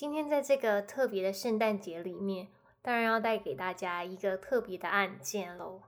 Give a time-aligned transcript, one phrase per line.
[0.00, 2.48] 今天在这个特别的圣诞节里面，
[2.80, 5.82] 当然要带给大家一个特别的案件喽。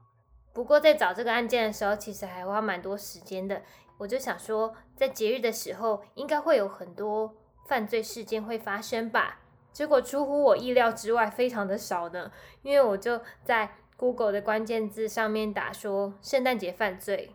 [0.53, 3.63] 不过在找这个案件的时候，其实还花蛮多时间的。
[3.97, 7.35] 我就想说，在节日的时候，应该会有很多
[7.67, 9.41] 犯罪事件会发生吧？
[9.73, 12.31] 结果出乎我意料之外，非常的少呢。
[12.61, 17.35] 因为我就在 Google 的关键字上面打说“圣诞节犯罪”，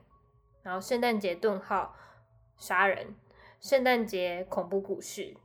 [0.62, 1.96] 然后“圣诞节顿号”。
[2.56, 3.16] 杀人、
[3.60, 5.36] 圣诞节恐怖故事，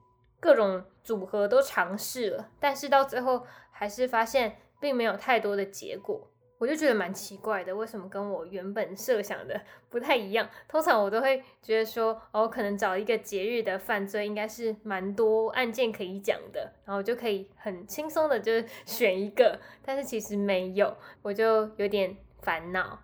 [0.42, 10.48] 各种组合都尝试了，但是到最后还是发现并没有太多的结果，我就觉得蛮奇怪的，为什么跟我原本设想的 不太一样？
[10.66, 18.50] 通常我都会觉得说，哦，可能找一个节日的犯罪应该是蛮多案件可以讲的，然后就可以很轻松的就
[18.84, 22.98] 选一个，但是其实没有，我就有点烦恼。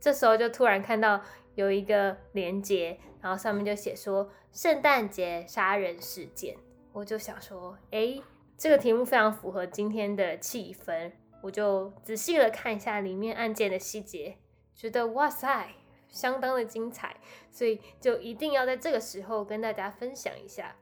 [0.00, 1.20] 这时候就突然看到
[1.54, 2.98] 有一个连接。
[3.24, 6.54] 然后上面就写说圣诞节杀人事件，
[6.94, 8.20] 我就想说，哎，
[8.56, 11.10] 这个题目非常符合今天的气氛，
[11.42, 14.38] 我就仔细的看一下里面案件的细节，
[14.76, 15.70] 觉得哇塞，
[16.08, 17.16] 相当的精彩，
[17.50, 20.76] 所以就一定要在这个时候跟大家分享一下，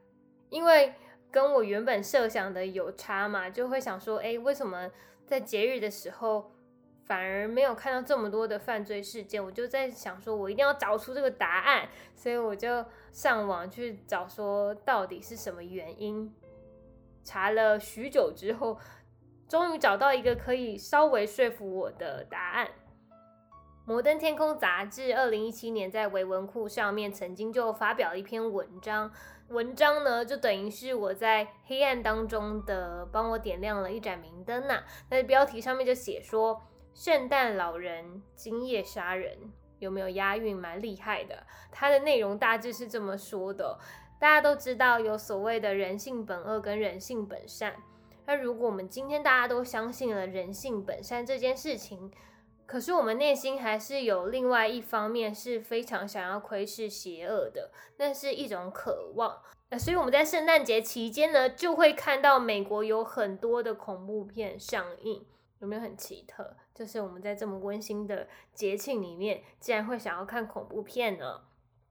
[0.50, 0.92] 因为
[1.30, 4.90] 跟我原本设想的有差嘛，就会想说，哎，为什么
[5.26, 6.52] 在节日的时候？
[7.04, 16.32] 反而没有看到这么多的犯罪事件，我就在想说，我一定要找出这个答案，所以我就上网去找，说到底是什么原因。
[17.24, 18.78] 查了许久之后，
[19.48, 22.68] 终于找到一个可以稍微说服我的答案。
[23.84, 29.12] 摩登天空杂志二零一七年在维文库上面曾经就发表了一篇文章，
[29.48, 34.84] 文章呢就等于是我在黑暗当中的帮我点亮了一盏明灯呐。
[35.10, 36.62] 那标题上面就写说。
[36.94, 39.36] 圣诞老人今夜杀人
[39.78, 40.56] 有没有押韵？
[40.56, 41.46] 蛮厉害的。
[41.70, 43.78] 它的内容大致是这么说的：
[44.20, 47.74] 大家都知道有所谓的人性本恶跟人性本善。
[48.26, 52.12] 那如果我们今天大家都相信了人性本善这件事情，
[52.66, 59.42] 可是我们内心还是有另外一方面是非常想要窥视邪恶的，那是一种渴望。
[59.70, 65.26] 那所以我们在圣诞节期间呢，就会看到美国有很多的恐怖片上映。
[65.62, 66.56] 有没有很奇特？
[66.74, 71.40] 就是我们在这么温馨的节庆里面，竟然会想要看恐怖片呢？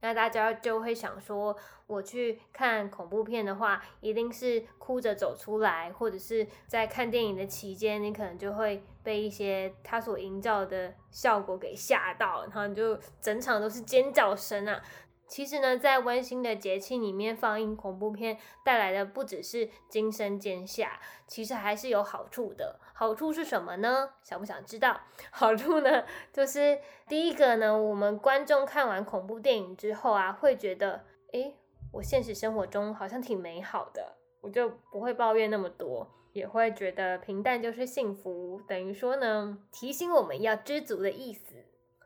[0.02, 1.56] 那大家就会想说，
[1.88, 14.82] 我去看恐怖片的话，一定是哭着走出来，或者是在看电影的期间，你可能就会被一些他所营造的效果给吓到，然后你就整场都是尖叫声啊。
[15.28, 22.81] 其实呢，在温馨的节庆里面放映恐怖片，带来的不只是惊声尖吓，其实还是有好处的。
[23.02, 24.12] 好处是什么呢？
[24.22, 25.02] 想不想知道？
[25.34, 31.04] 好处呢，就是第一个呢，我们观众看完恐怖电影之后啊，会觉得，
[31.34, 31.56] 诶，
[31.94, 38.62] 我现实生活中好像挺美好的，我就不会抱怨那么多，也会觉得平淡就是幸福。
[38.68, 41.56] 等于说呢，提醒我们要知足的意思。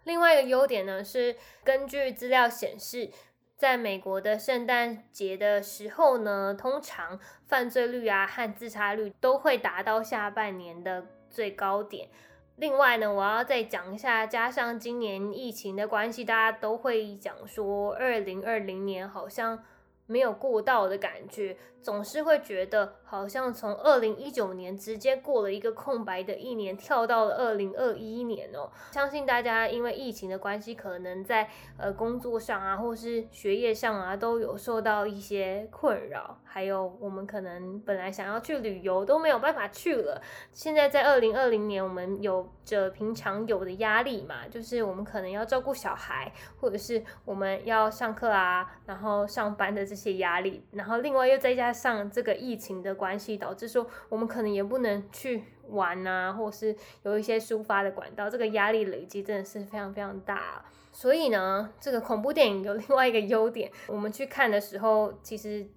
[0.06, 1.36] 另外一个优点呢，是
[1.66, 3.12] 根据资料显示，
[3.58, 7.18] 在美国的圣诞节的时候呢，通常
[7.48, 12.10] 犯罪率啊和自杀率都会达到下半年的最高点。
[12.58, 19.64] 另外呢，我要再讲一下，加上今年疫情的关系，大家都会讲说，二零二零年好像
[20.06, 21.58] 没有过到的感觉。
[21.86, 28.72] 总是会觉得好像从二零一九年直接过了一个空白的一年，跳到了二零二一年哦。
[28.92, 31.48] 相信大家因为疫情的关系，可能在
[31.78, 36.40] 呃工作上啊，或是学业上啊，都有受到一些困扰。
[36.44, 40.20] 还有我们可能本来想要去旅游都没有办法去了。
[40.52, 51.75] 现在在二零二零年，我们有着平常有的压力嘛，就是我们可能要照顾小孩，或者是我们要上课啊，然后上班的这些压力，然后另外又再加。
[51.76, 56.74] 上这个疫情的关系，导致说我们可能也不能去玩啊，或是
[57.04, 60.64] 有一些抒发的管道，这个压力累积真的是非常非常大。
[60.94, 65.68] 所以呢，这个恐怖电影有另外一个优点，我们去看的时候，其实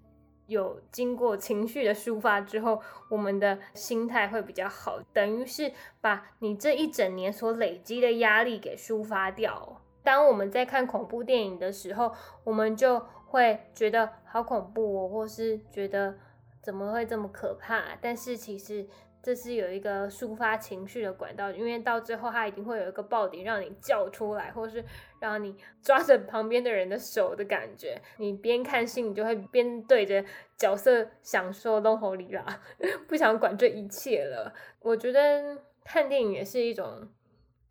[0.47, 2.81] 有经过情绪的抒发之后，
[3.11, 9.83] 我们的心态会比较好，等于是把你这一整年所累积的压力给抒发掉。
[10.05, 12.13] 当我们在看恐怖电影的时候，
[12.45, 13.03] 我们就。
[13.31, 16.15] 会觉得好恐怖哦，或是觉得
[16.63, 17.97] 怎么会这么可怕？
[18.01, 18.87] 但是其实
[19.23, 24.83] 这是有一个抒发情绪的管道，因为到最后它一定会有一个爆点，让你叫出来，或是
[25.21, 28.01] 让你 抓着旁边的人的手的感觉。
[28.17, 30.25] 你边看戏，你就会边对着
[30.57, 32.63] 角色享受东喉里啦，
[33.07, 34.55] 不想管这一切了。
[34.81, 37.09] 我觉得看电影也是一种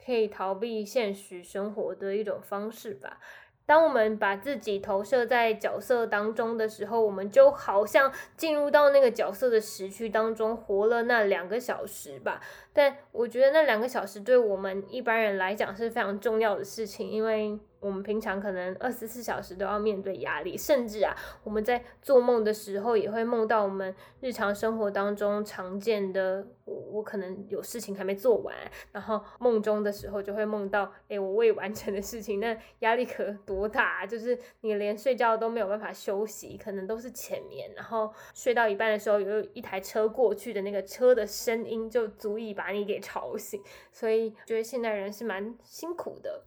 [0.05, 3.19] 可以逃避现实生活的一种方式吧。
[3.67, 12.41] 当我们把自己投射在角色当中的时候，我们就好像进入到那个角色的时区当中，活了那两个小时吧。
[12.77, 17.57] 但我觉得那两个小时对我们一般人来讲是非常重要的事情，因为。
[17.79, 28.53] 我们平常可能二十四小时都要面对压力，甚至啊，我们在做梦的时候也会梦到我们日常生活当中常见的，我我可能有事情还没做完，
[28.91, 34.05] 然后梦中的时候就会梦到，哎，我未完成的事情，那压力可多大啊？
[34.07, 46.43] 就是你连睡觉都没有办法休息，可能都是浅眠，然后睡到一半的时候，有一台车过去的那个车的声音就足以把把你给吵醒，所以觉得现代人是蛮辛苦的。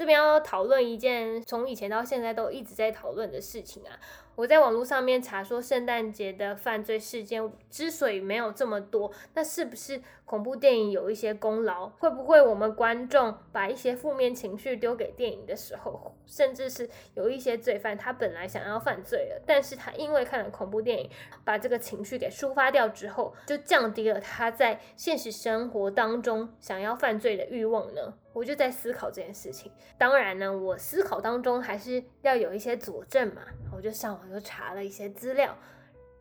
[0.00, 3.92] 这边要讨论一件从以前到现在都一直在讨论的事情啊。
[4.34, 11.90] 我在网络上面查说，圣诞节的犯罪事件之所以没有这么多，那是不是恐怖电影有一些功劳？
[11.98, 21.10] 会不会我们观众把一些负面情绪丢给电影的时候，甚至是有一些罪犯他本来想要犯罪了，但是他因为看了恐怖电影，
[21.44, 28.14] 把这个情绪给抒发掉之后，就降低了他在现实生活当中想要犯罪的欲望呢？
[28.32, 29.70] 我就在思考这件事情。
[29.98, 33.42] 当然呢，我思考当中还是要有一些佐证嘛，
[33.74, 34.30] 我就上网。
[34.30, 35.56] 又查了一些资料，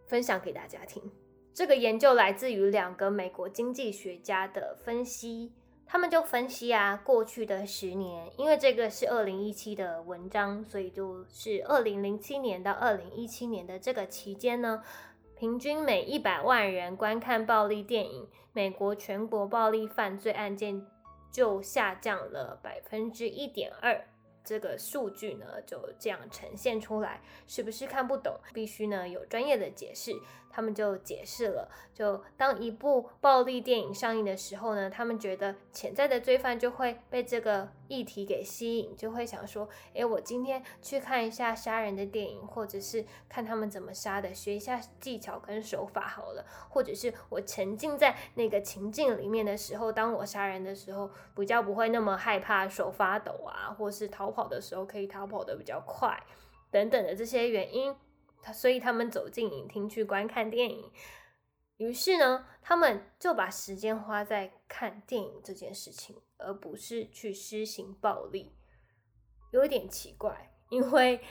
[0.07, 1.03] 分享给大家听。
[1.53, 5.53] 这个研究来自于两个美国经济学家的分析，
[5.85, 14.81] 他们就分析啊，过去的十年，因为这个是二零一七的文章，所以就是二零零七年到二零一七年的这个期间呢，
[15.35, 20.85] 平均每一百万人观看暴力电影，美国全国暴力犯罪案件
[21.31, 24.05] 就下降了百分之一点二。
[24.43, 28.39] 这个数据呢就这样呈现出来，是不是看不懂？
[28.53, 30.11] 必须呢有专业的解释。
[30.49, 56.21] 他们就解释了，就当一部暴力电影上映的时候呢，他们觉得潜在的罪犯就会被这个议题给吸引，就会想说，诶，我今天去看一下杀人的电影，或者是看他们怎么杀的，学一下技巧跟手法好了，或者是我沉浸在那个情境里面的时候，当我杀人的时候，比较不会那么害怕手发抖啊，或是逃跑的时候可以逃跑的比较快，
[56.71, 57.95] 等等的这些原因。
[58.41, 60.91] 他所以他们走进影厅去观看电影，
[61.77, 68.55] 于是呢，他们就把时间花在看电影这件事情，而不是去施行暴力。
[69.51, 71.21] 有点奇怪，因为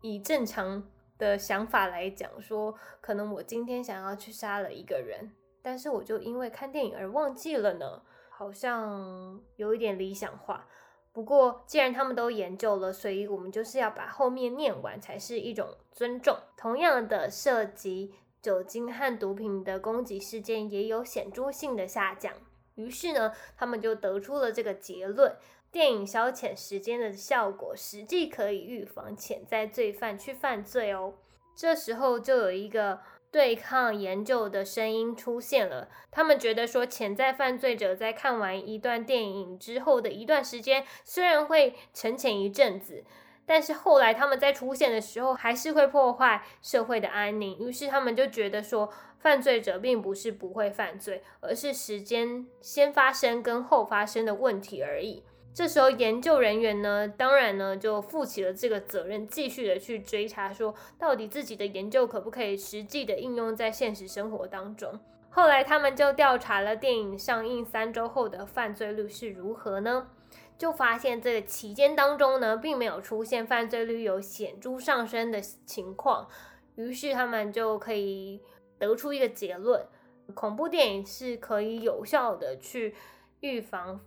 [0.00, 10.68] 以正常的想法来讲，说可能我今天想要去杀了一个人，但是我就因为看电影而忘记了呢，好像有一点理想化。
[11.14, 16.36] 不过，既然他们都研究了，所以我们就是要把后面念完，才是一种尊重。
[16.56, 18.12] 同样的，涉及
[18.42, 22.34] 酒精和毒品的攻击事件也有显著性的下降。
[22.74, 25.36] 于是呢，他们就得出了这个结论：
[25.70, 31.14] 电影消遣时间的效果，实际可以预防潜在罪犯去犯罪哦。
[31.54, 32.98] 这时候就有一个。
[33.34, 43.02] 对抗研究的声音出现了，他们觉得说，潜在犯罪者在看完一段电影之后的一段时间，虽然会沉潜一阵子，
[43.44, 47.58] 但是后来他们在出现的时候，还是会破坏社会的安宁。
[47.58, 48.88] 于是他们就觉得说，
[49.18, 55.24] 犯罪者并不是不会犯罪，而是时间先发生跟后发生的问题而已。
[55.54, 64.98] 这时候，研究人员呢，当然呢，就负起了这个责任，继续的去追查，说到底自己的研究可不可以实际的应用在现实生活当中。
[65.30, 70.08] 后来，他们就调查了电影上映三周后的犯罪率是如何呢？
[70.58, 76.28] 就发现这个期间当中呢，并没有出现犯罪率有显著上升的情况。
[76.74, 78.40] 于是，他们就可以
[78.76, 79.86] 得出一个结论：
[80.34, 82.96] 恐怖电影是可以有效的去
[83.38, 84.00] 预防。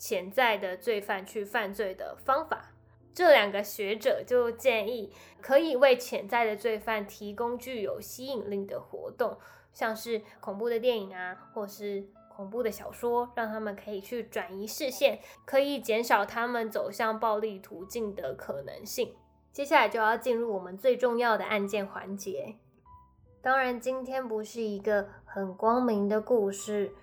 [0.00, 2.72] 潜在的罪犯去犯罪的方法，
[3.12, 9.36] 这两个学者就建议可以为潜在的罪犯提供具有吸引力的活动，
[9.74, 19.14] 像是恐怖的电影啊，或是恐怖的小说，让他们可以去转移视线，可以减少他们走向暴力途径的可能性。
[19.52, 22.56] 接下来就要进入我们最重要的案件环节。
[23.42, 26.94] 当然，今天不是一个很光明的故事。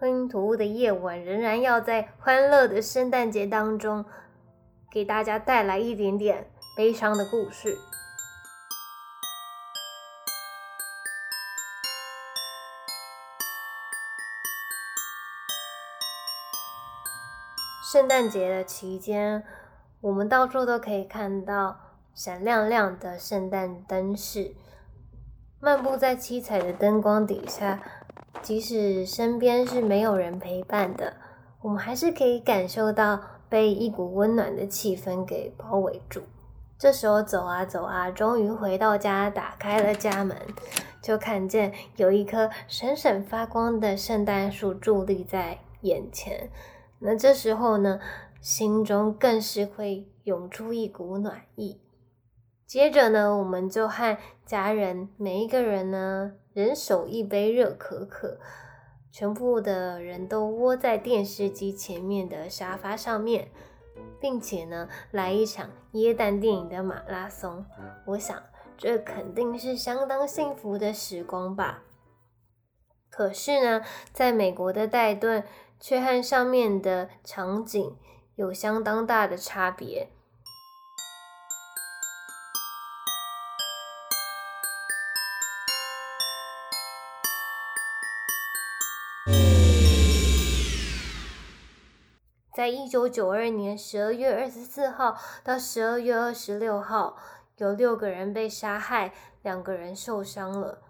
[0.00, 4.06] 吞云吐雾的夜晚仍然要在欢乐的圣诞节当中
[4.90, 7.76] 给大家带来一点点悲伤的故事。
[17.92, 19.44] 圣诞节的期间
[20.00, 21.78] 我们到处都可以看到
[22.14, 24.54] 闪亮亮的圣诞灯饰
[25.60, 27.99] 漫步在七彩的灯光底下
[28.42, 31.14] 即使身边是没有人陪伴的，
[31.62, 36.22] 我们还是可以感受到被一股温暖的气氛给包围住。
[36.78, 40.34] 这时候走啊走啊，终于回到家，打开了家门，
[41.02, 46.48] 就看见有一棵闪闪发光的圣诞树伫立在眼前。
[47.00, 48.00] 那这时候呢，
[48.40, 51.78] 心中更是会涌出一股暖意。
[52.70, 58.38] 接着呢，我们就和家人每一个人呢，人手一杯热可可，
[59.10, 63.50] 全部的人都窝在电视机前面的沙发上面，
[64.20, 67.66] 并且呢，来一场椰蛋电影的马拉松。
[68.06, 68.40] 我想，
[68.78, 71.82] 这肯定是相当幸福的时光吧。
[73.10, 75.42] 可是呢，在美国的戴顿。
[75.82, 77.96] 却和上面的场景
[78.34, 80.10] 有相当大的差别。
[92.60, 97.16] 在一九九二年十二月二十四号到十二月二十六号，
[97.56, 100.82] 有六个人被杀害，两个人受伤了。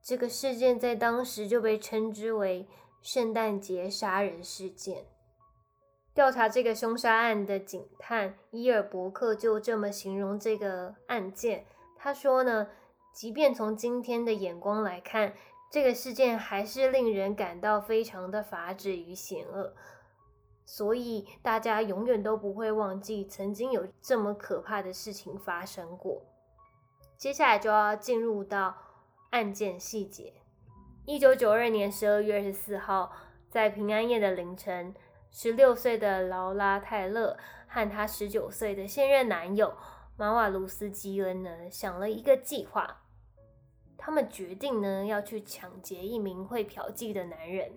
[0.00, 2.68] 这个事件在当时就被称之为。
[3.02, 5.06] 圣诞节杀人事件，
[6.14, 11.66] 调查这个凶杀案的警探伊尔伯克就这么形容这个案件。
[11.98, 12.68] 他说呢，
[13.12, 15.34] 即便从今天的眼光来看，
[15.72, 19.74] 这个事件还是令人感到非常的法指与险恶，
[20.64, 26.22] 所以大家永远都不会忘记曾经有这么可怕的事情发生过。
[27.16, 28.76] 接下来就要进入到
[29.30, 30.32] 案件细节。
[31.06, 33.12] 一九九二年十二月二十四号，
[33.50, 34.94] 在平安夜的凌晨，
[35.30, 39.74] 十六岁的劳拉·泰勒和她十九岁的现任男友
[40.16, 43.02] 马瓦卢斯基恩呢，想了一个计划。
[43.98, 47.72] 他们决定呢，要去抢劫一名会嫖妓的男人。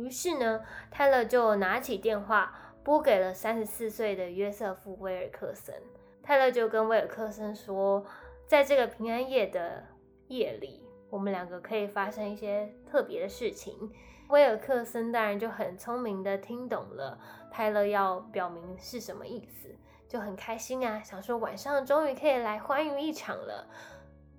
[0.00, 5.74] 于是呢，泰勒就拿起电话拨给了三十四岁的约瑟夫·威尔克森。
[6.22, 8.04] 泰勒就跟威尔克森说，
[8.46, 9.84] 在这个平安夜的
[10.28, 10.82] 夜里。
[11.10, 13.90] 我们两个可以发生一些特别的事情。
[14.28, 17.18] 威尔克森当然就很聪明的听懂了
[17.50, 19.68] 泰勒要表明是什么意思，
[20.06, 23.68] 就很开心啊，想说晚上终于可以来欢愉一场了。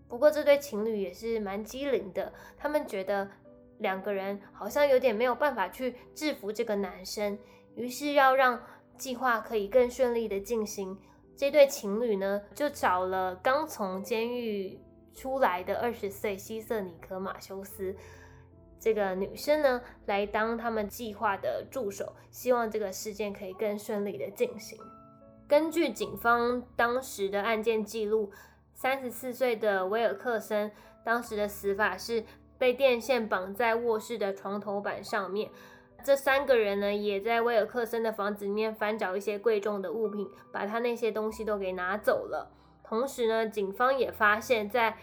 [0.08, 3.30] 不过这对情侣也是蛮机灵的，他们觉得
[3.82, 7.38] 两个人好像有点没有办法去制服这个男生，
[7.76, 8.64] 于是要让
[8.98, 10.98] 计划可以更顺利的进行，
[11.36, 14.80] 这对情侣呢就找了刚从监狱。
[15.14, 17.94] 出来的二十岁希瑟尼科马修斯
[18.80, 24.80] 这个女生呢，来当他们计划的助手，希望这个事件可以更顺利的进行。
[25.50, 28.32] 根据警方当时的案件记录，
[28.74, 30.72] 三十四岁的威尔克森
[31.04, 32.24] 当时的死法是
[32.62, 35.50] 被电线绑在卧室的床头板上面。
[36.04, 42.52] 这三个人呢，也在威尔克森的房子里面翻找一些贵重的物品，把他那些东西都给拿走了。
[42.84, 44.96] 同时呢，警方也发现，在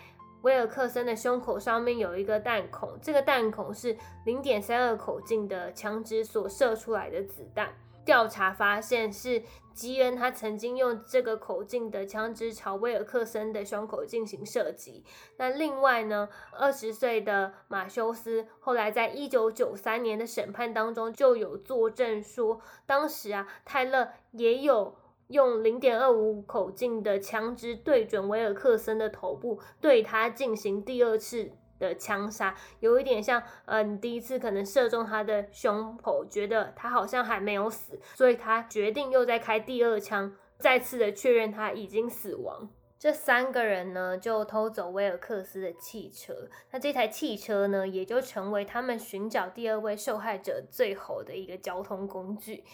[0.43, 7.71] 威尔克森的胸口上面有一个弹孔，这个弹孔是零点三二口径的枪支所射出来的子弹。
[8.09, 9.43] 调查发现是
[9.75, 15.05] 基恩他曾经用这个口径的枪支朝威尔克森的胸口进行射击。
[15.37, 24.97] 那另外呢，二十岁的马修斯后来在一九九三年的审判当中就有作证说，当时啊，泰勒也有。
[25.29, 42.69] 用零点二五口径的枪支对准威尔克森的头部，对他进行第二次的枪杀，有一点像，嗯，第一次可能射中他的胸口，觉得他好像还没有死，所以他决定又再开第二枪，再次的确认他已经死亡。
[42.99, 52.65] 这三个人呢，就偷走威尔克斯的汽车，那这台汽车呢，也就成为他们寻找第二位受害者最后的一个交通工具。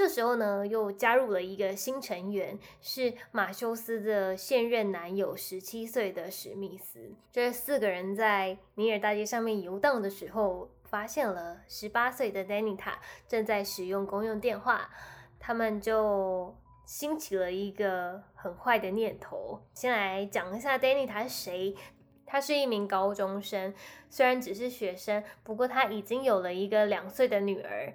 [0.00, 7.12] 这时候呢，又加入了一个新成员，是马修斯的现任男友，十七岁的史密斯。
[7.30, 14.88] 这四个人在尼尔大街上面游荡的时候，发现了十八岁的丹尼塔正在使用公用电话，
[15.38, 19.60] 他们就兴起了一个很坏的念头。
[19.74, 21.76] 先来讲一下丹尼塔是谁，
[22.24, 23.74] 他是一名高中生，
[24.08, 27.92] 虽然只是学生，不过他已经有了一个两岁的女儿。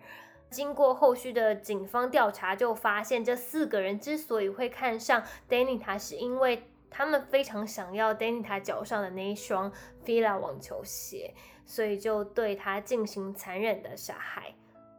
[0.49, 9.71] 经过后续的警方调查，就发现这四个人之所以会看上 Danita，是因为他们非常想要 Danita 脚上的那一双
[10.05, 11.33] Fila 网球鞋，
[11.65, 14.53] 所以就对他进行残忍的杀害。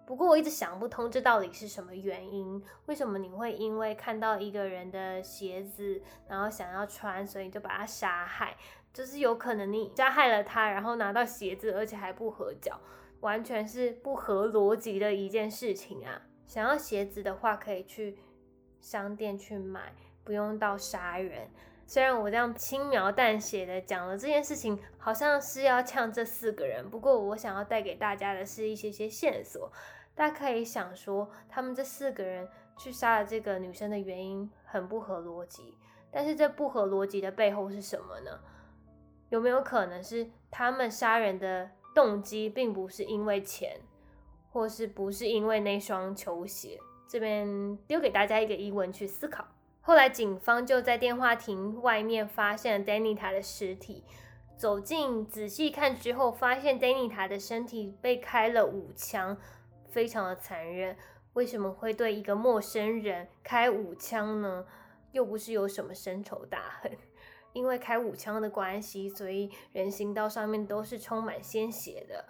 [0.05, 2.63] 不过我一直想不通，这到底是什么原因？
[2.85, 8.57] 为什么你会因为看到一个人的鞋子，然后想要穿，所以就把他杀害？
[8.93, 12.79] 就是有可能你杀害了他，然后拿到鞋子，而且还不合脚，
[13.21, 16.23] 完全是不合逻辑的一件事情啊！
[16.47, 18.19] 想要鞋子的话，可以去
[18.81, 19.93] 商店去买，
[20.23, 21.49] 不用到杀人。
[21.87, 29.71] 虽然我这样轻描淡写的讲了这件事情，好像是要呛这四个人，不过我想要带给大家的是一些些线索。
[30.15, 35.77] 大家可以想说，他们这四个人去杀了这个女生的原因很不合逻辑，
[36.11, 38.41] 但是这不合逻辑的背后是什么呢？
[39.29, 43.81] 有没有可能是他们杀人的动机并不是因为钱，
[44.53, 46.79] 或是不是因为那双球鞋？
[47.09, 49.49] 这边丢给大家一个疑问去思考。
[49.81, 54.05] 后来，警方就在电话亭外面发现了 Danita 的尸体。
[54.59, 59.39] 走近仔细看之后，发现 Danita 的身体被开了五枪，
[59.89, 60.95] 非常的残忍。
[61.33, 64.67] 为什么会对一个陌生人开五枪呢？
[65.13, 66.93] 又不是有什么深仇大恨，
[67.57, 72.27] 因为开五枪的关系，所以人行道上面都是充满鲜血的。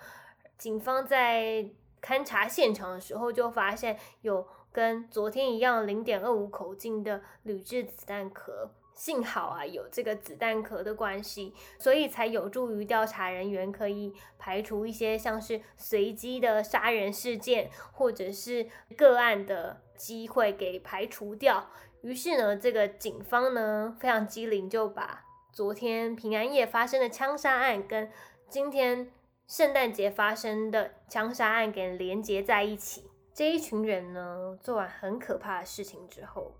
[0.56, 1.68] 警方在
[2.00, 4.46] 勘察现场的时候，就发现有。
[4.72, 18.66] 跟昨天一样，零点二五口径的铝制子弹壳，幸好啊有这个子弹壳的关系，所以才有助于调查人员可以排除一些像是随机的杀人事件或者是
[18.98, 21.70] 个案的机会给排除掉。
[22.06, 28.08] 于是呢，这个警方呢非常机灵，就把昨天平安夜发生的枪杀案跟
[28.48, 29.10] 今天
[29.48, 33.10] 圣诞节发生的枪杀案给连接在一起。
[33.34, 36.54] 这一群人呢，做完很可怕的事情之后，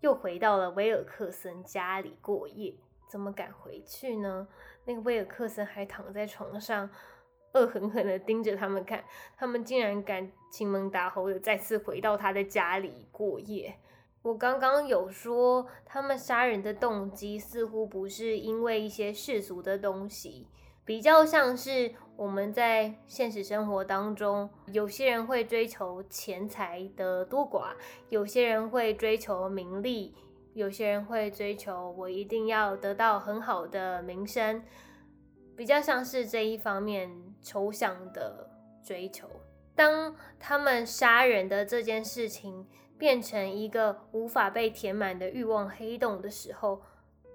[0.00, 2.74] 又回到了威尔克森家里过夜。
[3.08, 4.48] 怎么敢回去呢？
[4.84, 6.90] 那个威尔克森还躺在床上，
[7.52, 9.04] 恶狠狠地盯着他们看。
[9.36, 13.78] 他们竟然敢亲门打吼的再次回到他的家里过夜。
[14.26, 20.48] 我刚刚有说，他们杀人的动机似乎不是因为一些世俗的东西。
[20.84, 27.68] 比较像是我们在现实生活当中，有些人会追求钱财的多寡，
[28.08, 30.12] 有些人会追求名利，
[30.54, 34.60] 有些人会追求我一定要得到很好的名声，
[35.56, 37.08] 比较像是这一方面
[37.40, 38.50] 抽象的
[38.82, 39.28] 追求。
[39.76, 42.66] 当他们杀人的这件事情
[42.98, 46.82] 变成一个无法被填满的欲望黑洞的时候，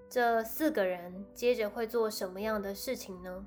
[0.09, 3.45] 这四个人接着会做什么样的事情呢？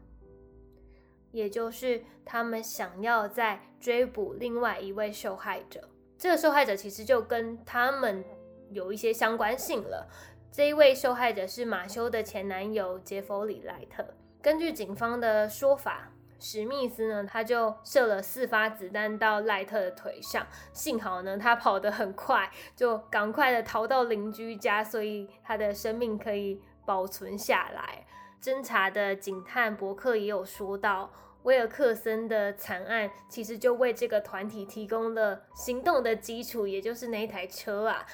[1.33, 5.88] 也就是他们想要再追捕另外一位受害者。
[6.16, 8.24] 这个受害者其实就跟他们
[8.70, 10.09] 有一些相关性了。
[10.53, 14.07] 这一位受害者是马修的前男友杰弗里·莱特。
[14.40, 16.13] 根据警方的说法。
[16.44, 28.04] 史密斯呢，他就射了四发子弹到赖特的腿上，幸好呢，他跑得很快，就赶快的逃到邻居家，所以他的生命可以保存下来。
[28.42, 31.11] 侦查的警探伯克也有说到，
[31.44, 38.04] 威尔克森的惨案其实就为这个团体提供了行动的基础，也就是那台车啊。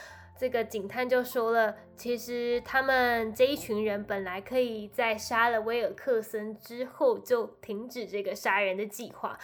[0.40, 9.38] 这个警探就说了，其实他们这一群人本来可以在杀了威尔克森之后就停止这个杀人的计划，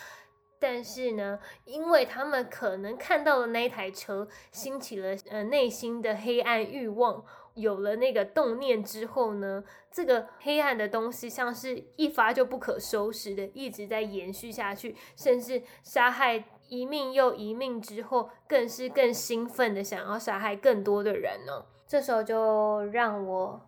[0.59, 16.43] 但是呢，因为他们可能看到了那台车，兴起了呃内心的黑暗欲望，有了那个动念之后呢，这个黑暗的东西像是一发就不可收拾的，一直在延续下去，甚至杀害。
[16.69, 21.65] 一命又一命之后，更是更兴奋的想要杀害更多的人呢。
[21.87, 23.61] 这时候就让我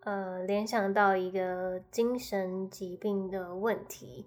[0.00, 4.26] 呃联想到一个精神疾病的问题，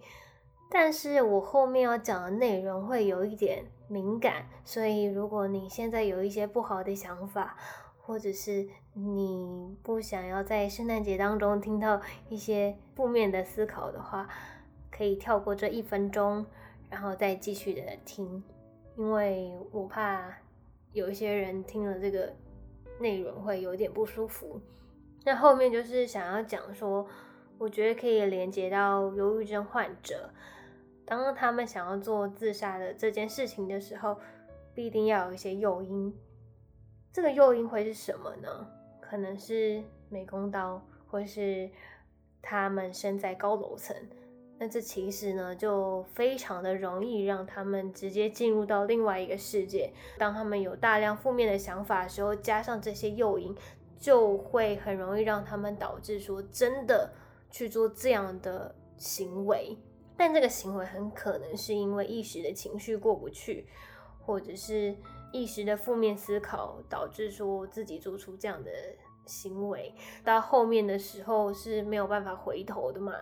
[0.72, 7.56] 但是我后面要讲的内容会有一点敏感，所以如果你现在有一些不好的想法，
[8.02, 14.28] 或者是你不想要在圣诞节当中听到一些负面的思考的话，
[14.92, 16.46] 可以跳过这一分钟。
[16.90, 18.44] 然后再继续的听，
[18.98, 20.34] 因为我怕
[20.94, 22.34] 有一些人听了这个
[23.00, 24.62] 内容会有点不舒服。
[25.24, 27.08] 那后面就是想要讲说，
[27.58, 30.30] 我觉得可以连接到忧郁症患者，
[31.04, 34.18] 当他们想要做自杀的这件事情的时候，
[34.74, 36.16] 必定要有一些诱因。
[37.12, 38.68] 这个诱因会是什么呢？
[39.02, 41.70] 可能是美工刀，或是
[42.42, 43.96] 他们身在高楼层。
[44.58, 49.92] 那这其实呢，就非常的容易让他们直接进入到另外一个世界。
[50.18, 53.54] 当他们有大量负面的想法的时候，加上这些诱因，
[54.00, 57.12] 就会很容易让他们导致说真的
[57.52, 59.78] 去做这样的行为。
[60.16, 63.68] 但这个行为很可能是因为一时的情绪过不去，
[64.26, 64.96] 或者是
[65.34, 68.72] 一时的负面思考导致说自己做出这样的
[69.26, 73.14] 行为，到后面的时候是没有办法回头的嘛。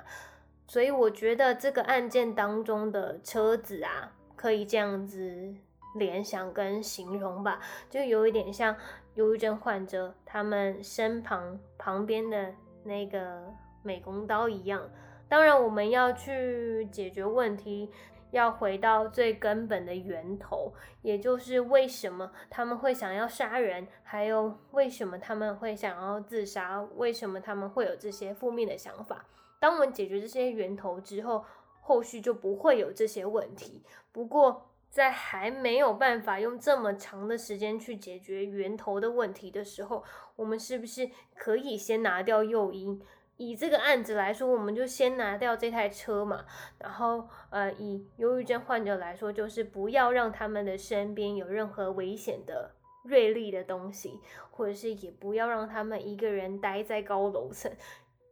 [0.67, 5.53] 所以我觉得这个案件当中的车子啊，可以这样子
[5.95, 8.75] 联想跟形容吧，就有一点像
[9.15, 13.43] 忧郁症患者他们身旁旁边的那个
[13.83, 14.89] 美工刀一样。
[15.29, 17.89] 当然，我们要去解决问题，
[18.31, 29.25] 要回到最根本的源头，也就是为什么他们会想要杀人，还有为什么他们会想要自杀，为什么他们会有这些负面的想法。
[29.63, 31.45] 当我们解决这些源头之后，
[31.79, 33.81] 后续就不会有这些问题。
[34.11, 40.03] 不过，在还没有办法用这么长的时间去解决源头的问题的时候，
[40.35, 43.01] 我们是不是可以先拿掉诱因？
[43.37, 46.43] 以这个案子来说，我们就先拿掉这台车嘛。
[46.77, 52.69] 然后，呃，以忧郁症患者来说，就是不要让他们的身边有任何危险的
[53.05, 54.19] 锐利的东西，
[54.51, 57.71] 或者是也不要让他们一个人待在高楼层，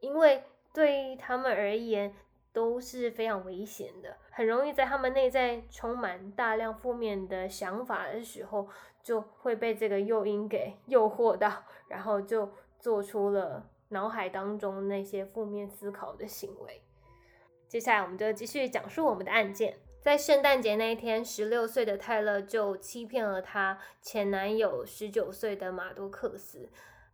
[0.01, 0.43] 因为。
[0.73, 2.13] 对他们而言
[2.53, 8.67] 都是非常危险的，很容易在他们内在充满大量负面的想法的时候，
[9.01, 16.81] 就会被这个诱因给诱惑到，然后就做出了脑海当中那些负面思考的行为。
[17.67, 19.77] 接下来，我们就继续讲述我们的案件。
[20.01, 26.69] 在圣诞节那一天，十六岁的泰勒就欺骗了他前男友十九岁的马多克斯。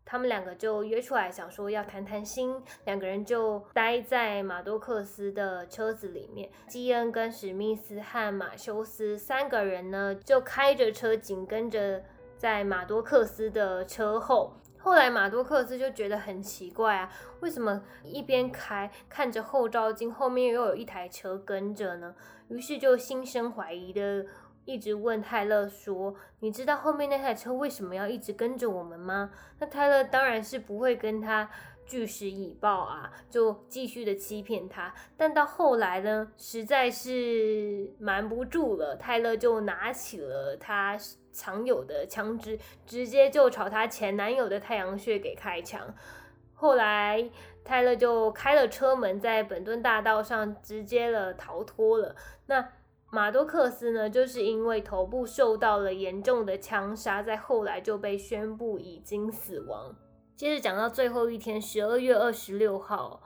[0.09, 2.55] 他们两个就约出来，想说要谈谈心。
[2.85, 6.49] 两个人就待在马多克斯的车子里面。
[6.69, 12.01] 基恩跟史密斯和马修斯三个人呢，就开着车紧跟着
[12.37, 14.53] 在马多克斯的车后。
[14.77, 22.15] 后来马多克斯就觉得很奇怪啊，为什么一边开看着后照镜后面又有一台车跟着呢？
[22.47, 24.25] 于是就心生怀疑的。
[24.67, 31.49] 一直问泰勒说：“你知道后面那台车为什么要一直跟着我们吗？”那泰勒当然是不会跟他
[31.85, 34.93] 据实以报啊，就继续的欺骗他。
[35.15, 40.99] 但到后来呢，实在是瞒不住了，泰勒就拿起了他
[41.31, 45.95] 常有的枪支，直接就朝他前男友的太阳穴给开枪。
[46.53, 47.29] 后来
[47.63, 52.13] 泰勒就开了车门，在本顿大道上直接了逃脱了。
[52.47, 52.67] 那。
[53.09, 59.95] 马多克斯呢，就是因为头部受到了严重的枪杀，在后来就被宣布已经死亡。
[60.35, 63.21] 接着讲到最后一天，十二月二十六号，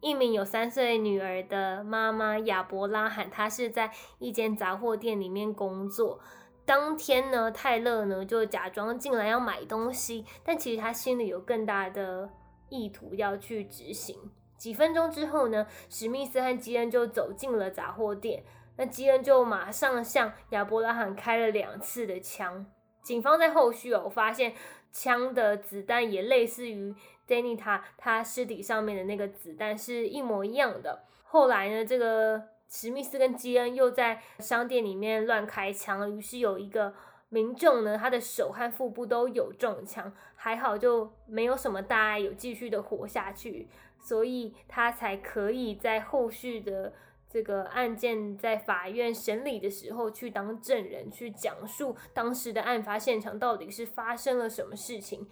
[0.00, 6.20] 一名有三岁女儿的妈妈亚伯拉罕，她是在一间杂货店里面工作。
[6.64, 12.30] 当天呢，泰勒呢就假装进来要买东西，但其实他心里有更大的
[12.68, 14.16] 意图要去执行。
[14.56, 18.44] 几分钟之后呢，史密斯和吉恩就走进了杂货店。
[18.76, 22.64] 那基恩就马上向亚伯拉罕开了两次的枪。
[23.02, 24.54] 警方在后续哦发现
[24.90, 26.94] 枪的子弹也类似于
[27.26, 31.04] Danny 他他尸体上面的那个子弹是一模一样的。
[31.24, 36.94] 后来呢，这个史密斯跟基恩又在商店里面乱开枪，于是有一个
[37.28, 43.68] 民众呢，他的手和腹部都有中枪，还好就没有什么大碍，有继续的活下去，
[44.00, 46.92] 所以他才可以在后续的。
[47.32, 55.26] 这个案件在法院审理的时候，去当证人，去讲述当时的案发现场到底是发生了什么事情。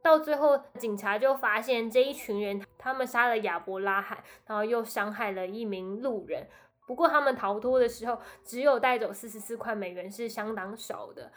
[0.00, 6.48] 到最后，警察就发现这一群人，他们杀了亚伯拉罕，然后又伤害了一名路人。
[6.86, 11.30] 不过他们逃脱的时候，只有带走四十四块美元，是相当少的。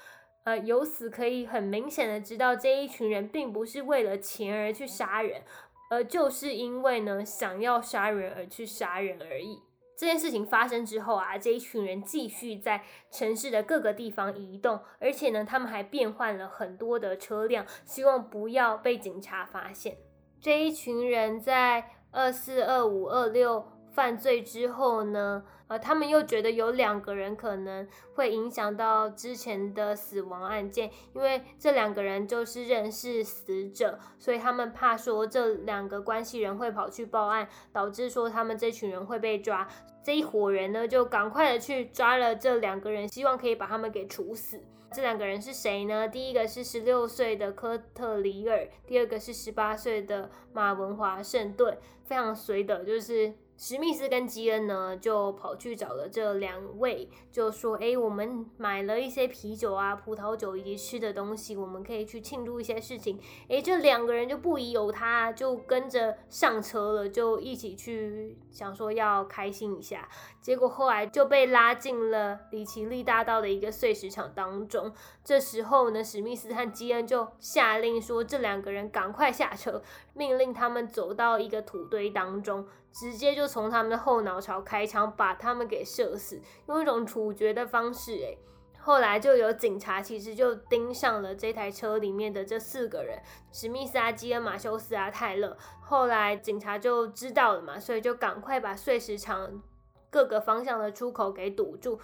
[0.45, 5.41] 呃，由此可以很明显的知道，这一群人并不是为了钱而去杀人，
[5.89, 9.61] 而就是因为呢想要杀人而去杀人而已。
[9.97, 19.97] 这件事情发生之后啊，这一群人继续在城市的各个地方移动，而且呢，他们还变换了很多的车辆，希望不要被警察发现。
[20.41, 25.43] 这一群人在二四、二五、二六犯罪之后呢？
[25.67, 39.67] 呃，他们又觉得有两个人可能会影响到之前的死亡案件，因为这两个人就是认识死者，所以他们怕说这两个关系人会跑去报案，导致说他们这群人会被抓。
[40.03, 44.61] 这一伙人呢，就赶快的去抓了这两个人，希望可以把他们给处死。
[44.93, 46.07] 这两个人是谁呢？
[46.07, 53.33] 第一个是十六岁的科特里尔，第二个是十八岁的马文华盛顿，非常随的，就是。
[53.57, 70.09] 史密斯跟基恩呢，就跑去找了这两位，就说：“哎，我们买了一些啤酒啊、葡萄酒以及吃的东西，我们可以去庆祝一些事情。”哎，这两个人就不疑有他，就跟着上车了，就一起去想说要开心一下。
[70.41, 74.91] 结果后来就被拉进了里奇利大道的一个碎石场当中。
[75.23, 79.81] 这时候呢，史密斯和基恩就下令说：“这两个人赶快下车，
[80.13, 88.13] 命令他们走到一个土堆当中。”直接就从他们的后脑勺开枪，把他们给射死，用一种处决的方式。
[88.13, 88.37] 诶，
[88.79, 95.57] 后来就有警察其实就盯上了这台车里面的这四个人：史密斯啊、基恩、马修斯啊、泰勒。
[95.81, 99.61] 后来警察就知道了嘛，所以就赶快把碎石场
[100.09, 101.99] 各个方向的出口给堵住，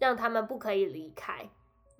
[0.00, 1.48] 让他们不可以离开。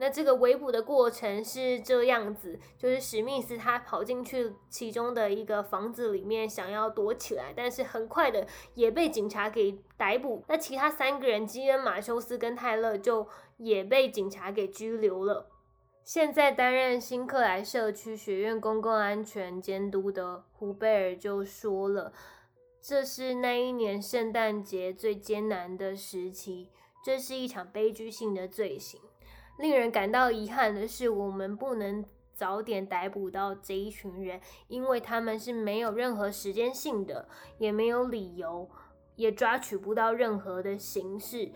[0.00, 10.44] 那这个围捕的过程是这样子，就是史密斯他跑进去其中的一个房子里面，想要躲起来，但是很快的也被警察给逮捕。
[10.46, 15.50] 那其他三个人基恩、马修斯跟泰勒就也被警察给拘留了。
[16.04, 22.12] 现在担任新克莱社区学院公共安全监督的胡贝尔就说了，
[22.80, 26.70] 这是那一年圣诞节最艰难的时期，
[27.04, 29.00] 这是一场悲剧性的罪行。
[29.58, 38.70] 令人感到遗憾的是，我们不能早点逮捕到这一群人，因为他们是没有任何时间性的，也没有理由，
[39.16, 41.50] 也抓取不到任何的形式。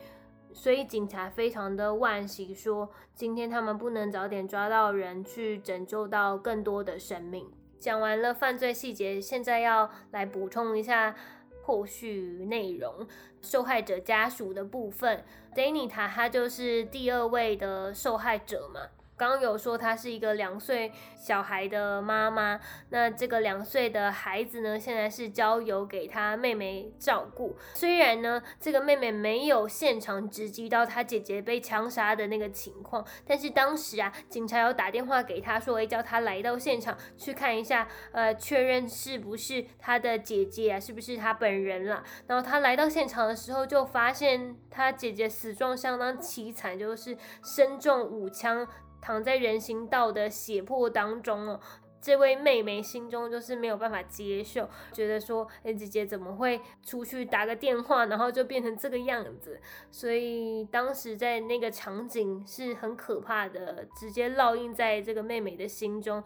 [0.53, 7.49] 所以警察非常的惋惜，说今天他们不能早点抓到人，去拯救到更多的生命。
[7.79, 11.15] 讲完了犯罪细节，现在要来补充一下。
[11.63, 13.07] 后续内容，
[13.41, 18.81] 受害者家属的部分 d a n i t a 他就是第二位的受害者嘛。
[19.31, 22.59] 刚有说她是一个两岁小孩的妈妈，
[22.91, 27.57] 那这个两岁的孩子呢，现在是交由给她妹妹照顾。
[27.75, 42.03] 虽然呢，这个妹妹没有现场直击到她姐姐被枪杀的那个情况，但是当时啊，警察有打电话给她说，哎，叫她来到现场去看一下，呃，确认是不是她的姐姐啊，是不是她本人了。
[42.27, 48.67] 然后她来到现场的时候，就发现她姐姐死状相当凄惨，就是身中五枪。
[49.03, 51.61] 躺在人行道的血泊当中哦，
[52.01, 59.61] 这位妹妹心中就是没有办法接受，觉得说，哎，姐姐怎么会出去打个电话，然后就变成这个样子？
[59.91, 66.23] 所以当时在那个场景是很可怕的，直接烙印在这个妹妹的心中，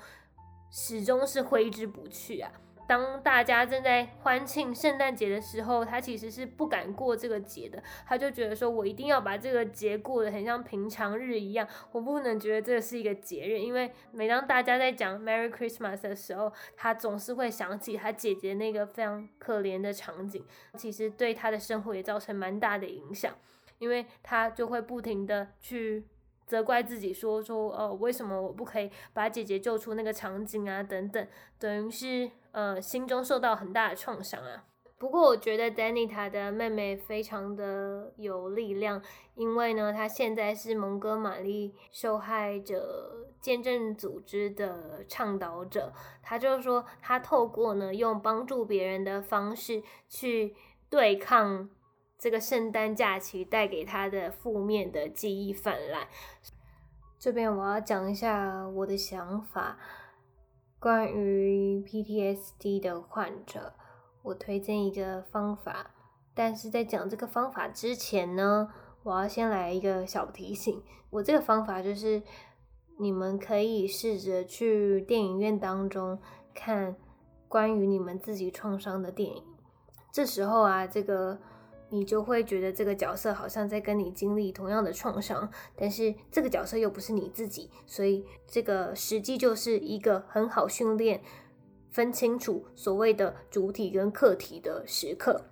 [0.70, 2.52] 始终是挥之不去啊。
[2.86, 7.82] 当大家正在欢庆圣诞节的时候，他其实是不敢过这个节的。
[8.06, 13.58] 他就觉得说，我一定要把这个节过得很像平常日一样，我不能觉得这是一个节日。
[13.58, 20.44] 因为每当大家在讲 Merry Christmas 的时候，他总是会想起他姐姐那个非常可怜的场景，
[20.76, 23.34] 其实对他的生活也造成蛮大的影响，
[23.78, 26.06] 因为他就会不停的去。
[26.46, 30.82] 责怪自己说说，呃，为什么我不可以把姐姐救出那个场景啊？
[30.82, 31.26] 等等，
[31.58, 34.64] 等于是呃心中受到很大的创伤啊。
[34.98, 39.02] 不过我觉得 Danny 他的妹妹非常的有力量，
[39.34, 45.92] 因为呢，她现在是蒙哥马利受害者见证组织的倡导者。
[46.22, 50.54] 他就是说，他透过呢用帮助别人的方式去
[50.88, 51.68] 对抗。
[52.18, 56.08] 这个圣诞假期带给他的负面的记忆泛滥。
[57.18, 59.76] 这边我要讲一下我的想法，
[60.78, 63.74] 关于 PTSD 的患者，
[64.22, 65.90] 我推荐一个方法。
[66.34, 68.70] 但是在讲这个方法之前呢，
[69.02, 70.82] 我要先来一个小提醒。
[71.10, 72.22] 我这个方法就是，
[72.98, 76.18] 你们可以试着去电影院当中
[76.54, 76.96] 看
[77.48, 79.42] 关于你们自己创伤的电影。
[80.10, 81.38] 这时候啊，这个。
[81.88, 91.22] 你就会觉得这个角色好像在跟你经历同样的创伤，但是这个角色又不是你自己，所以这个实际就是一个很好训练
[91.90, 95.44] 分清楚所谓的主体跟客体的时刻。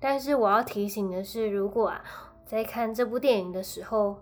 [0.00, 2.04] 但是我要提醒的是，如果啊
[2.44, 4.16] 在看这部电影的时候，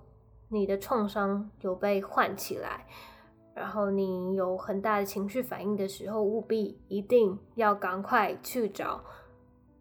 [0.48, 2.86] 你的创伤有被唤起来，
[3.54, 9.02] 然后你有很大的情绪反应的时候，务必一定要赶快去找。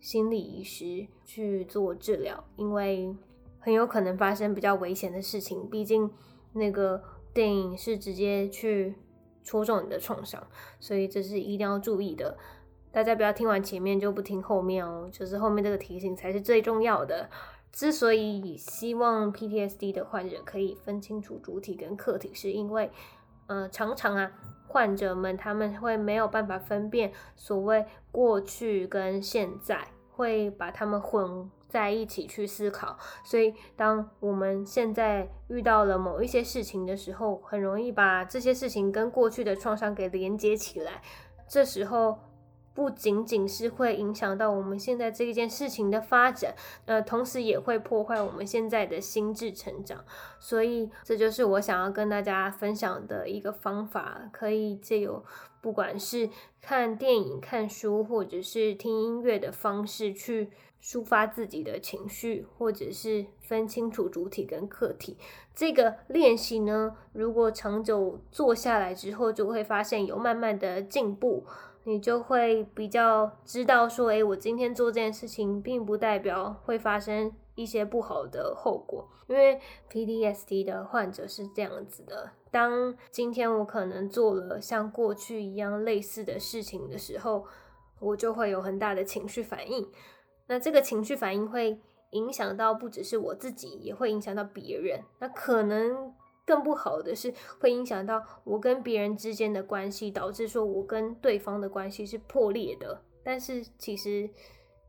[0.03, 3.15] 心理医师去做治疗，因为
[3.57, 5.65] 很有可能发生比较危险的事情。
[5.69, 6.11] 毕竟
[6.51, 7.01] 那个
[7.33, 8.95] 电影是直接去
[9.45, 10.45] 戳中你的创伤，
[10.77, 12.37] 所以这是一定要注意的。
[12.91, 17.29] 大家不要听完前面就不听后面哦，就是后面这个提醒才是最重要的。
[17.71, 22.91] 之所以希望 PTSD 的患者可以分清楚主体跟客体，是因为，
[23.47, 24.33] 呃，常常啊。
[24.65, 32.97] 患者们他们会没有办法分辨所谓过去跟现在，会把它们混在一起去思考。
[33.23, 41.01] 所以，当我们现在遇到了某一些事情的时候，很容易把这些事情跟过去的创伤给连接起来。
[41.47, 42.19] 这时候。
[42.75, 50.03] 不仅仅是会影响到我们现在这一件事情的发展，呃，同时也会破坏我们现在的心智成长。
[50.39, 55.23] 所以，这就是我想要跟大家分享的一个方法，可以借由
[55.63, 56.29] 不管是
[56.61, 60.49] 看电影、看书，或者是听音乐的方式去
[60.81, 65.17] 抒发自己的情绪，或者是分清楚主体跟客体。
[65.55, 71.45] 这个练习呢，如果长久做下来之后，就会发现有慢慢的进步。
[71.85, 79.09] 你就会比较知道说，诶，我今天做这件事情，并不代表会发生一些不好的后果。
[79.27, 87.45] 因为 PTSD 的患者是这样子的：当今天我可能做了像过去一样类似的事情的时候，
[87.99, 89.89] 我就会有很大的情绪反应。
[90.45, 95.01] 那这个情绪反应会影响到不只是我自己，也会影响到别人。
[95.19, 96.13] 那可能。
[96.45, 103.01] 更不好的是，会影响到我跟别人之间的关系，导致说我跟对方的关系是破裂的。
[103.23, 104.29] 但是其实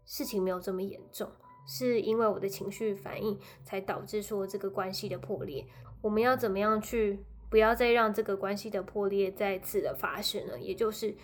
[0.04, 1.30] 事情没有这么严重，
[1.64, 5.64] 是因为我的情绪反应才导致说这个关系的破裂。
[6.02, 10.58] 我们要怎么样去不要再让这个关系的破裂再次的发生了？
[10.58, 11.14] 也就是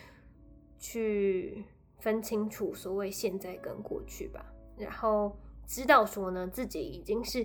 [0.78, 1.64] 去
[1.98, 4.46] 分清楚所谓现在跟过去吧，
[4.78, 7.44] 然后知道说呢自己已经是。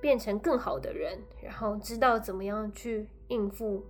[0.00, 3.82] 变成更好的人，然后知道怎么样去应付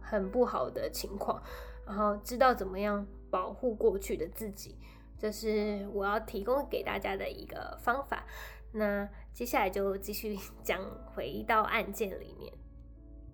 [0.00, 1.40] 很不好的情况，
[1.86, 4.74] 然后知道怎么样保护过去的自己，
[5.16, 8.26] 这是我要提供给大家的一个方法。
[8.72, 12.52] 那接下来就继续 讲回到案件里面，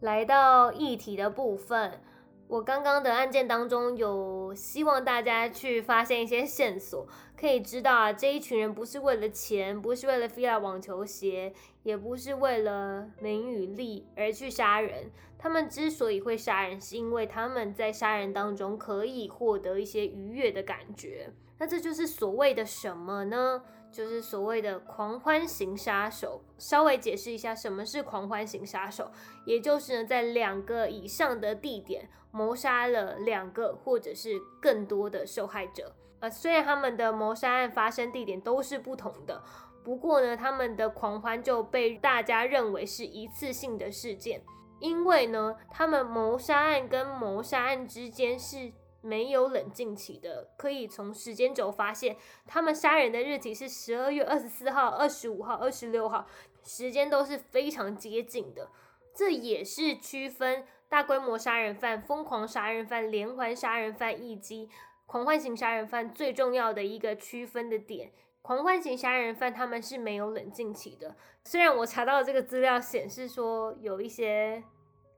[0.04, 1.98] 来到议题的部分。
[2.46, 15.10] 我刚刚的案件当中，有希望大家去发现一些线索，可以知道啊，这一群人不是为了钱，不是为了 fila 网球鞋，也不是为了名与利而去杀人。
[15.38, 21.30] 他们之所以会杀人，是因为他们在杀人当中可以获得一些愉悦的感觉。
[21.64, 23.62] 那这就是所谓的什么呢？
[23.90, 26.42] 就是所谓的狂欢型杀手。
[26.58, 29.10] 稍微解释一下，什么是狂欢型杀手？
[29.46, 35.94] 也就是呢，在两个以上的地点谋杀了两个或者是更多的受害者。
[36.20, 39.42] 呃，虽然他们的谋杀案发生地点都是不同的，
[39.82, 44.42] 不过呢，他们的狂欢就被大家认为是一次性的事件，
[44.80, 48.70] 因为呢，他们谋杀案跟谋杀案之间是。
[49.04, 56.26] 没有冷静期的，可以从时间轴发现，他们杀人的日期是十二月二十四号、二十五号、二十六号，
[56.64, 58.70] 时间都是非常接近的。
[59.14, 64.70] 这也是区分大规模杀人犯、疯狂杀人犯、连环杀人犯以及
[65.04, 68.10] 狂欢型杀人犯最重要的一个区分的点。
[68.40, 71.14] 狂欢型杀人犯他们是没有冷静期的，
[71.44, 74.64] 虽然我查到这个资料显示说有一些。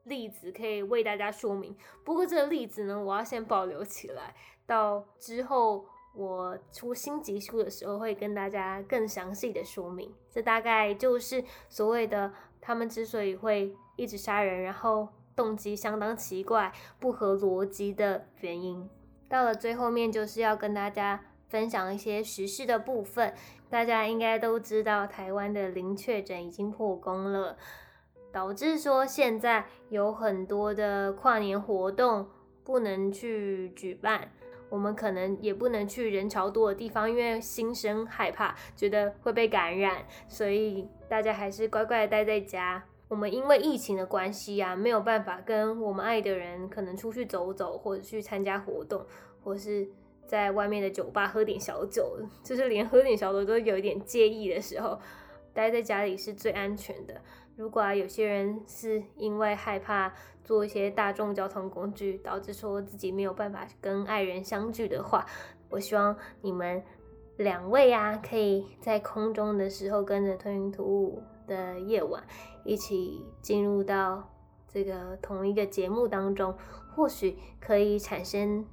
[0.07, 10.14] 例子可以为大家说明，不过这个例子呢，我要先保留起来，到之后我出新集数的时候会跟大家更详细的说明。
[10.31, 18.88] 这大概就是所谓的他们之所以会一直杀人，然后动机相当奇怪、不合逻辑的原因。
[19.29, 23.35] 到了最后面，就是要跟大家分享一些实事的部分。
[23.69, 27.57] 大家应该都知道，台湾的零确诊已经破功了。
[28.37, 32.29] 导致说现在有很多的跨年活动
[32.62, 34.31] 不能去举办，
[34.68, 42.85] 我们可能也不能去人潮多的地方，因为心生害怕，觉得会被感染，所以大家还是乖乖的待在家。
[43.09, 49.03] 我们因为疫情的关系啊，没有办法跟我们爱的人可能出去走走，或者去参加活动，
[49.42, 49.88] 或是
[50.27, 55.01] 在外面的酒吧喝点小酒，就是连喝点小酒都有一点介意的时候，
[55.55, 57.22] 待在家里是最安全的。
[57.57, 60.12] 如果啊，有些人是因为害怕
[60.45, 65.25] 坐一些大众交通工具，导致说自己没有办法跟爱人相聚的话，
[65.71, 66.83] 我希望你们
[67.38, 72.23] 两位啊，可以在空中的时候跟着吞云吐雾的夜晚
[72.62, 74.31] 一起进入到
[74.69, 76.55] 这个同一个节目当中，
[76.94, 78.67] 或许可以产生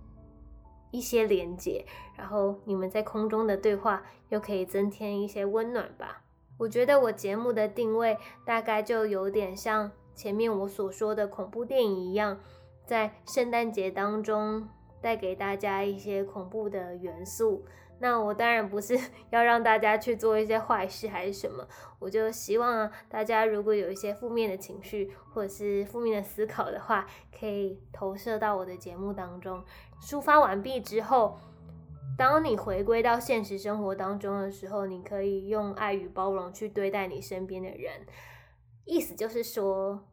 [0.91, 1.85] 一些连接，
[2.17, 6.22] 然后你们在空中的对话又可以增添一些温暖吧。
[6.57, 12.39] 我觉得我节目的定位大概就有点像前面我所说的恐怖电影一样，
[12.85, 14.67] 在圣诞节当中
[15.01, 17.65] 带给大家一些恐怖的元素。
[17.99, 18.99] 那我当然不是
[19.31, 21.67] 要让大家去做一些坏事还是什么，
[21.99, 29.63] 我就希望大家如果有一些负面的情绪或者是负面的思考的话，可以投射到我的节目当中。
[30.01, 31.37] 抒发完毕之后。
[32.17, 38.05] 当你回归到现实生活当中的时候，你可以用爱与包容去对待你身边的人。
[38.85, 40.05] 意思就是说，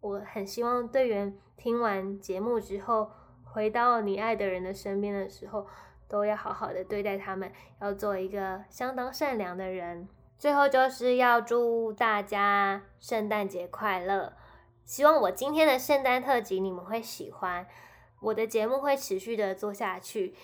[0.00, 3.10] 我很希望队员听完节目之后，
[3.44, 5.66] 回到你爱的人的身边的时候，
[6.08, 10.08] 都要好好的对待他们，要做一个相当善良的人。
[10.36, 14.34] 最后就是要祝大家圣诞节快乐！
[14.84, 17.66] 希望我今天的圣诞特辑你们会喜欢。
[18.20, 20.34] 我的节目会持续的做下去。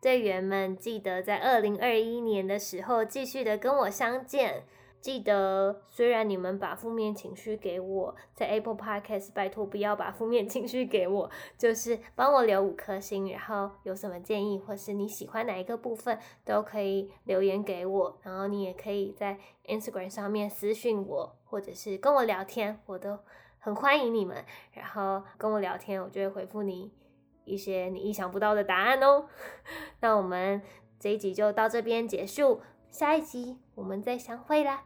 [0.00, 4.64] 队员们，记得在二零二一年的时候继续的跟我相见。
[5.00, 18.18] 记得，虽然你们把负面情绪给我，在 Apple Podcast，拜托不要把负面情绪给我，就是帮我留五颗星，然后有什么建议或是你喜欢哪一个部分，都可以留言给我。
[18.22, 23.20] 然后你也可以在 Instagram 上面私信我，或者是跟我聊天，我都
[23.60, 24.44] 很欢迎你们。
[24.72, 26.90] 然后跟我聊天，我就会回复你。
[27.48, 29.26] 一些你意想不到的答案哦。
[30.00, 30.62] 那我们
[31.00, 34.84] 这一集就到这边结束，下一集我们再相会啦。